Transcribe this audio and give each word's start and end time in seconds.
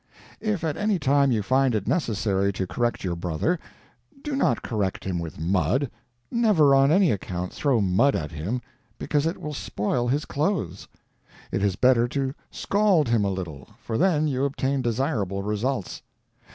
If 0.39 0.63
at 0.63 0.77
any 0.77 0.97
time 0.97 1.31
you 1.31 1.43
find 1.43 1.75
it 1.75 1.87
necessary 1.87 2.51
to 2.53 2.65
correct 2.65 3.03
your 3.03 3.15
brother, 3.15 3.59
do 4.23 4.35
not 4.35 4.63
correct 4.63 5.03
him 5.03 5.19
with 5.19 5.39
mud 5.39 5.91
never, 6.31 6.73
on 6.73 6.91
any 6.91 7.11
account, 7.11 7.53
throw 7.53 7.81
mud 7.81 8.15
at 8.15 8.31
him, 8.31 8.63
because 8.97 9.27
it 9.27 9.39
will 9.39 9.53
spoil 9.53 10.07
his 10.07 10.25
clothes. 10.25 10.87
It 11.51 11.61
is 11.61 11.75
better 11.75 12.07
to 12.07 12.33
scald 12.49 13.09
him 13.09 13.23
a 13.23 13.29
little, 13.29 13.69
for 13.79 13.95
then 13.95 14.27
you 14.27 14.43
obtain 14.43 14.81
desirable 14.81 15.43
results. 15.43 16.01